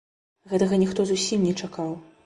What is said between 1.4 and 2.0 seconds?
не чакаў.